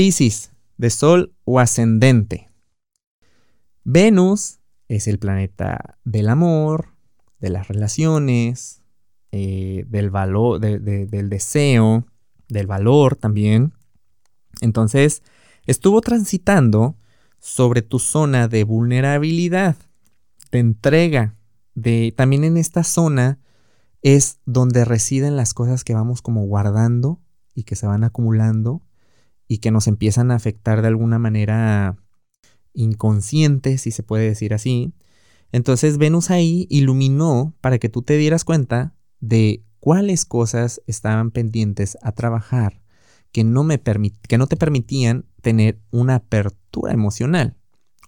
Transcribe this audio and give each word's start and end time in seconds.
Piscis, 0.00 0.50
de 0.78 0.88
Sol 0.88 1.34
o 1.44 1.60
ascendente. 1.60 2.48
Venus 3.84 4.60
es 4.88 5.06
el 5.08 5.18
planeta 5.18 5.98
del 6.04 6.30
amor, 6.30 6.94
de 7.38 7.50
las 7.50 7.68
relaciones, 7.68 8.80
eh, 9.30 9.84
del 9.88 10.08
valor, 10.08 10.58
del 10.58 11.28
deseo, 11.28 12.06
del 12.48 12.66
valor 12.66 13.14
también. 13.14 13.74
Entonces, 14.62 15.22
estuvo 15.66 16.00
transitando 16.00 16.96
sobre 17.38 17.82
tu 17.82 17.98
zona 17.98 18.48
de 18.48 18.64
vulnerabilidad, 18.64 19.76
de 20.50 20.60
entrega, 20.60 21.36
de 21.74 22.14
también 22.16 22.44
en 22.44 22.56
esta 22.56 22.84
zona 22.84 23.38
es 24.00 24.38
donde 24.46 24.86
residen 24.86 25.36
las 25.36 25.52
cosas 25.52 25.84
que 25.84 25.92
vamos 25.92 26.22
como 26.22 26.46
guardando 26.46 27.20
y 27.54 27.64
que 27.64 27.76
se 27.76 27.86
van 27.86 28.02
acumulando 28.02 28.80
y 29.50 29.58
que 29.58 29.72
nos 29.72 29.88
empiezan 29.88 30.30
a 30.30 30.36
afectar 30.36 30.80
de 30.80 30.86
alguna 30.86 31.18
manera 31.18 31.96
inconsciente, 32.72 33.78
si 33.78 33.90
se 33.90 34.04
puede 34.04 34.28
decir 34.28 34.54
así. 34.54 34.94
Entonces 35.50 35.98
Venus 35.98 36.30
ahí 36.30 36.68
iluminó 36.70 37.52
para 37.60 37.80
que 37.80 37.88
tú 37.88 38.02
te 38.02 38.16
dieras 38.16 38.44
cuenta 38.44 38.94
de 39.18 39.64
cuáles 39.80 40.24
cosas 40.24 40.80
estaban 40.86 41.32
pendientes 41.32 41.98
a 42.00 42.12
trabajar 42.12 42.80
que 43.32 43.42
no, 43.42 43.64
me 43.64 43.82
que 43.82 44.38
no 44.38 44.46
te 44.46 44.56
permitían 44.56 45.26
tener 45.42 45.80
una 45.90 46.14
apertura 46.14 46.92
emocional 46.92 47.56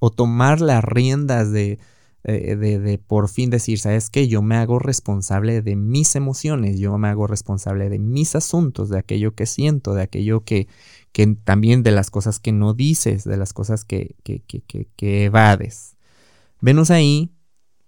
o 0.00 0.10
tomar 0.10 0.60
las 0.60 0.84
riendas 0.84 1.50
de, 1.50 1.80
eh, 2.24 2.56
de, 2.56 2.98
por 2.98 3.28
fin 3.28 3.50
decir, 3.50 3.78
¿sabes 3.78 4.10
qué? 4.10 4.28
Yo 4.28 4.42
me 4.42 4.56
hago 4.56 4.78
responsable 4.78 5.62
de 5.62 5.76
mis 5.76 6.14
emociones, 6.16 6.78
yo 6.78 6.96
me 6.98 7.08
hago 7.08 7.26
responsable 7.26 7.88
de 7.88 7.98
mis 7.98 8.34
asuntos, 8.34 8.88
de 8.88 8.98
aquello 8.98 9.34
que 9.34 9.46
siento, 9.46 9.94
de 9.94 10.02
aquello 10.02 10.44
que, 10.44 10.68
que 11.12 11.26
también 11.44 11.82
de 11.82 11.90
las 11.90 12.10
cosas 12.10 12.40
que 12.40 12.52
no 12.52 12.74
dices, 12.74 13.24
de 13.24 13.36
las 13.36 13.52
cosas 13.52 13.84
que, 13.84 14.16
que, 14.22 14.42
que 14.42 15.24
evades. 15.24 15.96
Venus 16.60 16.90
ahí, 16.90 17.32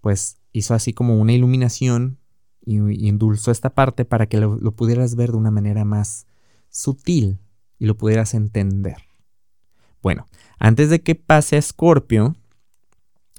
pues 0.00 0.38
hizo 0.52 0.74
así 0.74 0.92
como 0.92 1.18
una 1.18 1.32
iluminación 1.32 2.18
y, 2.64 3.08
endulzó 3.08 3.50
esta 3.50 3.74
parte 3.74 4.04
para 4.04 4.26
que 4.26 4.38
lo, 4.38 4.58
pudieras 4.72 5.16
ver 5.16 5.32
de 5.32 5.36
una 5.36 5.50
manera 5.50 5.84
más 5.84 6.26
sutil 6.70 7.38
y 7.78 7.86
lo 7.86 7.96
pudieras 7.96 8.34
entender. 8.34 8.96
Bueno, 10.02 10.28
antes 10.58 10.90
de 10.90 11.02
que 11.02 11.14
pase 11.14 11.56
a 11.56 11.58
Escorpio, 11.58 12.36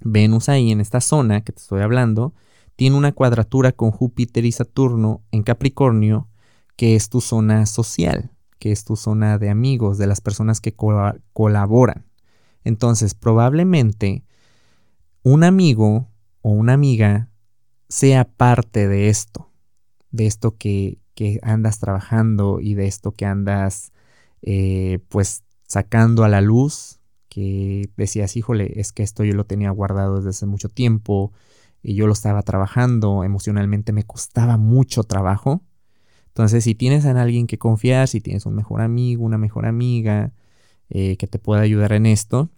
Venus 0.03 0.49
ahí 0.49 0.71
en 0.71 0.81
esta 0.81 1.01
zona 1.01 1.41
que 1.41 1.51
te 1.51 1.61
estoy 1.61 1.81
hablando, 1.81 2.33
tiene 2.75 2.97
una 2.97 3.13
cuadratura 3.13 3.71
con 3.71 3.91
Júpiter 3.91 4.45
y 4.45 4.51
Saturno 4.51 5.23
en 5.31 5.43
Capricornio, 5.43 6.27
que 6.75 6.95
es 6.95 7.09
tu 7.09 7.21
zona 7.21 7.65
social, 7.65 8.31
que 8.59 8.71
es 8.71 8.83
tu 8.83 8.95
zona 8.95 9.38
de 9.38 9.49
amigos, 9.49 9.97
de 9.97 10.07
las 10.07 10.21
personas 10.21 10.59
que 10.59 10.75
colaboran. 11.33 12.05
Entonces, 12.63 13.13
probablemente 13.13 14.23
un 15.23 15.43
amigo 15.43 16.09
o 16.41 16.49
una 16.49 16.73
amiga 16.73 17.29
sea 17.88 18.25
parte 18.25 18.88
de 18.88 19.09
esto, 19.09 19.51
de 20.11 20.25
esto 20.27 20.57
que, 20.57 20.99
andas 21.43 21.79
trabajando 21.79 22.59
y 22.59 22.73
de 22.73 22.88
esto 22.88 23.13
que 23.13 23.25
andas 23.25 23.93
eh, 24.41 24.99
pues 25.07 25.43
sacando 25.66 26.25
a 26.25 26.29
la 26.29 26.41
luz, 26.41 26.99
que 27.36 27.89
decías, 27.97 28.38
híjole, 28.38 28.80
es 28.80 28.94
que 28.94 29.03
esto 29.03 29.25
yo 29.25 29.33
lo 29.33 29.44
tenía 29.44 29.69
guardado 29.69 30.16
desde 30.16 30.30
hace 30.30 30.45
mucho 30.45 30.69
tiempo 30.69 31.33
y 31.83 31.94
yo 31.94 32.08
lo 32.08 32.14
estaba 32.14 32.41
trabajando, 32.44 33.25
emocionalmente 33.25 33.91
me 33.91 34.03
costaba 34.03 34.55
mucho 34.55 35.03
trabajo. 35.03 35.61
Entonces, 36.28 36.63
si 36.63 36.75
tienes 36.75 37.06
a 37.06 37.22
alguien 37.22 37.45
que 37.45 37.58
confiar, 37.58 38.08
si 38.08 38.22
tienes 38.22 38.45
un 38.45 38.56
mejor 38.56 38.80
amigo, 38.80 39.25
una 39.25 39.38
mejor 39.38 39.66
amiga 39.66 40.31
eh, 40.89 41.17
que 41.17 41.28
te 41.28 41.38
pueda 41.38 41.59
ayudar 41.59 41.91
en 41.91 42.06
esto, 42.06 42.52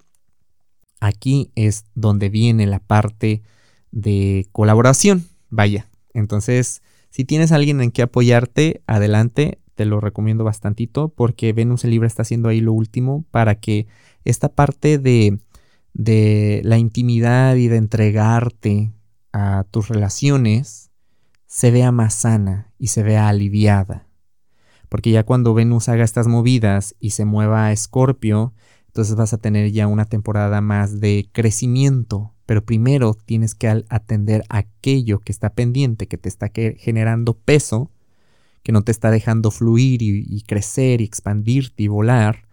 aquí 0.99 1.51
es 1.55 1.85
donde 1.95 2.29
viene 2.29 2.67
la 2.67 2.77
parte 2.77 3.41
de 3.89 4.47
colaboración. 4.51 5.25
Vaya, 5.49 5.89
entonces, 6.13 6.83
si 7.09 7.25
tienes 7.25 7.51
alguien 7.51 7.81
en 7.81 7.89
que 7.89 8.03
apoyarte, 8.03 8.83
adelante, 8.85 9.57
te 9.77 9.85
lo 9.85 10.01
recomiendo 10.01 10.43
bastantito 10.43 11.09
porque 11.09 11.53
Venus 11.53 11.83
en 11.83 11.91
Libra 11.91 12.07
está 12.07 12.23
haciendo 12.23 12.49
ahí 12.49 12.59
lo 12.59 12.73
último 12.73 13.23
para 13.29 13.55
que 13.59 13.87
esta 14.25 14.49
parte 14.49 14.97
de, 14.97 15.39
de 15.93 16.61
la 16.65 16.79
intimidad 16.79 17.55
y 17.55 17.67
de 17.67 17.77
entregarte 17.77 18.91
a 19.31 19.65
tus 19.69 19.87
relaciones 19.87 20.89
se 21.45 21.69
vea 21.69 21.91
más 21.91 22.15
sana 22.15 22.73
y 22.79 22.87
se 22.87 23.03
vea 23.03 23.29
aliviada. 23.29 24.07
Porque 24.89 25.11
ya 25.11 25.23
cuando 25.23 25.53
Venus 25.53 25.89
haga 25.89 26.03
estas 26.03 26.27
movidas 26.27 26.95
y 26.99 27.11
se 27.11 27.25
mueva 27.25 27.67
a 27.67 27.71
Escorpio, 27.71 28.53
entonces 28.87 29.15
vas 29.15 29.33
a 29.33 29.37
tener 29.37 29.71
ya 29.71 29.85
una 29.85 30.05
temporada 30.05 30.59
más 30.59 30.99
de 30.99 31.29
crecimiento, 31.31 32.33
pero 32.47 32.65
primero 32.65 33.13
tienes 33.13 33.53
que 33.53 33.85
atender 33.89 34.43
aquello 34.49 35.19
que 35.19 35.31
está 35.31 35.51
pendiente, 35.51 36.07
que 36.07 36.17
te 36.17 36.29
está 36.29 36.49
generando 36.51 37.37
peso, 37.37 37.91
que 38.63 38.71
no 38.71 38.81
te 38.81 38.91
está 38.91 39.11
dejando 39.11 39.51
fluir 39.51 40.01
y, 40.01 40.41
crecer 40.41 41.01
y 41.01 41.05
expandirte 41.05 41.83
y 41.83 41.87
volar. 41.87 42.47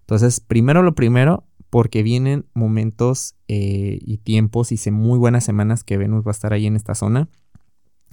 Entonces, 0.00 0.40
primero 0.40 0.82
lo 0.82 0.94
primero, 0.94 1.44
porque 1.70 2.02
vienen 2.02 2.46
momentos 2.54 3.36
eh, 3.48 3.98
y 4.02 4.18
tiempos 4.18 4.72
y 4.72 4.90
muy 4.90 5.18
buenas 5.18 5.44
semanas 5.44 5.84
que 5.84 5.96
Venus 5.96 6.26
va 6.26 6.30
a 6.30 6.32
estar 6.32 6.52
ahí 6.52 6.66
en 6.66 6.76
esta 6.76 6.94
zona, 6.94 7.28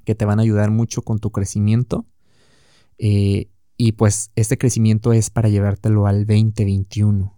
que 0.06 0.16
te 0.16 0.26
van 0.26 0.40
a 0.40 0.44
ayudar 0.44 0.70
mucho 0.70 1.02
con 1.02 1.20
tu 1.20 1.32
crecimiento. 1.32 2.06
Eh, 3.00 3.50
y 3.78 3.94
pues 3.94 4.32
este 4.36 4.58
crecimiento 4.58 5.14
es 5.14 5.30
para 5.30 5.50
llevártelo 5.50 6.08
al 6.08 6.26
2021 6.26 7.38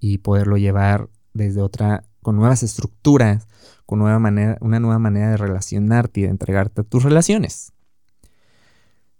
y 0.00 0.18
poderlo 0.18 0.56
llevar 0.56 1.08
desde 1.32 1.62
otra 1.62 2.04
con 2.22 2.34
nuevas 2.34 2.64
estructuras, 2.64 3.46
con 3.86 4.00
nueva 4.00 4.18
manera, 4.18 4.58
una 4.60 4.80
nueva 4.80 4.98
manera 4.98 5.30
de 5.30 5.36
relacionarte 5.36 6.20
y 6.20 6.22
de 6.24 6.30
entregarte 6.30 6.80
a 6.80 6.84
tus 6.84 7.04
relaciones. 7.04 7.72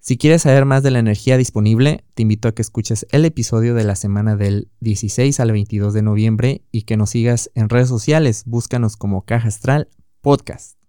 Si 0.06 0.18
quieres 0.18 0.42
saber 0.42 0.66
más 0.66 0.84
de 0.84 0.92
la 0.92 1.00
energía 1.00 1.36
disponible, 1.36 2.04
te 2.14 2.22
invito 2.22 2.46
a 2.46 2.52
que 2.54 2.62
escuches 2.62 3.08
el 3.10 3.24
episodio 3.24 3.74
de 3.74 3.82
la 3.82 3.96
semana 3.96 4.36
del 4.36 4.70
16 4.78 5.40
al 5.40 5.50
22 5.50 5.92
de 5.94 6.02
noviembre 6.02 6.62
y 6.70 6.82
que 6.82 6.96
nos 6.96 7.10
sigas 7.10 7.50
en 7.56 7.68
redes 7.68 7.88
sociales. 7.88 8.44
Búscanos 8.46 8.96
como 8.96 9.24
Caja 9.24 9.48
Astral 9.48 9.88
Podcast. 10.20 10.85